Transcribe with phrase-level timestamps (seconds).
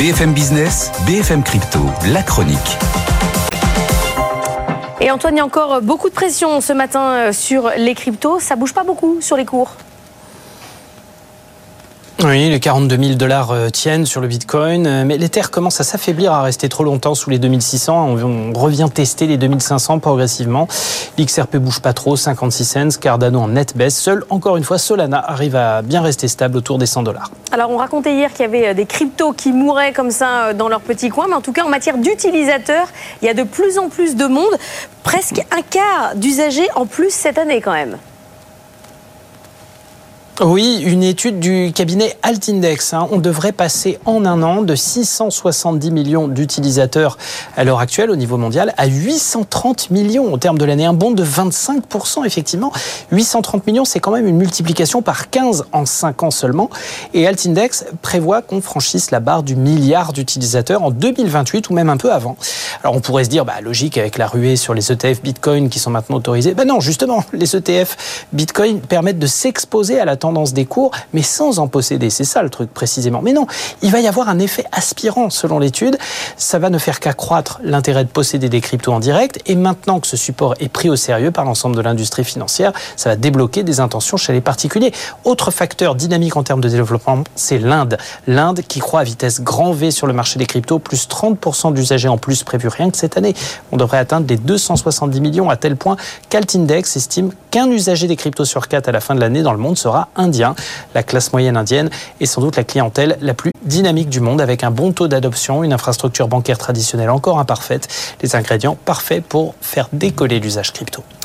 [0.00, 1.78] BFM Business, BFM Crypto,
[2.10, 2.56] la chronique.
[4.98, 8.40] Et Antoine, il y a encore beaucoup de pression ce matin euh, sur les cryptos.
[8.40, 9.76] Ça bouge pas beaucoup sur les cours?
[12.22, 15.84] Oui, les 42 000 dollars euh, tiennent sur le Bitcoin, euh, mais l'Ether commence à
[15.84, 18.16] s'affaiblir, à rester trop longtemps sous les 2600.
[18.22, 20.68] On revient tester les 2500 progressivement.
[21.18, 23.00] L'XRP bouge pas trop, 56 cents.
[23.00, 23.96] Cardano en net baisse.
[23.96, 27.30] Seul, encore une fois, Solana arrive à bien rester stable autour des 100 dollars.
[27.52, 30.68] Alors, on racontait hier qu'il y avait euh, des cryptos qui mouraient comme ça dans
[30.68, 32.88] leur petit coin, mais en tout cas, en matière d'utilisateurs,
[33.22, 34.58] il y a de plus en plus de monde.
[35.04, 37.96] Presque un quart d'usagers en plus cette année quand même.
[40.42, 42.94] Oui, une étude du cabinet Altindex.
[42.94, 43.08] Hein.
[43.12, 47.18] On devrait passer en un an de 670 millions d'utilisateurs
[47.58, 50.86] à l'heure actuelle au niveau mondial à 830 millions au terme de l'année.
[50.86, 52.72] Un bond de 25%, effectivement.
[53.12, 56.70] 830 millions, c'est quand même une multiplication par 15 en 5 ans seulement.
[57.12, 61.98] Et Altindex prévoit qu'on franchisse la barre du milliard d'utilisateurs en 2028 ou même un
[61.98, 62.38] peu avant.
[62.82, 65.78] Alors on pourrait se dire, bah, logique avec la ruée sur les ETF Bitcoin qui
[65.78, 66.54] sont maintenant autorisés.
[66.54, 71.22] Ben non, justement, les ETF Bitcoin permettent de s'exposer à la tendance des cours, mais
[71.22, 72.08] sans en posséder.
[72.08, 73.20] C'est ça le truc précisément.
[73.20, 73.48] Mais non,
[73.82, 75.98] il va y avoir un effet aspirant selon l'étude.
[76.36, 79.40] Ça va ne faire qu'accroître l'intérêt de posséder des cryptos en direct.
[79.46, 83.10] Et maintenant que ce support est pris au sérieux par l'ensemble de l'industrie financière, ça
[83.10, 84.92] va débloquer des intentions chez les particuliers.
[85.24, 87.98] Autre facteur dynamique en termes de développement, c'est l'Inde.
[88.28, 92.08] L'Inde qui croît à vitesse grand V sur le marché des cryptos, plus 30% d'usagers
[92.08, 93.34] en plus prévus rien que cette année.
[93.72, 95.96] On devrait atteindre les 270 millions à tel point
[96.28, 99.58] qu'Altindex estime qu'un usager des cryptos sur quatre à la fin de l'année dans le
[99.58, 100.54] monde sera indien.
[100.94, 101.90] La classe moyenne indienne
[102.20, 105.64] est sans doute la clientèle la plus dynamique du monde avec un bon taux d'adoption,
[105.64, 107.88] une infrastructure bancaire traditionnelle encore imparfaite,
[108.22, 111.02] les ingrédients parfaits pour faire décoller l'usage crypto.